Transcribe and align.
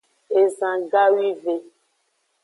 Ezan 0.41 0.79
gawive. 0.91 1.55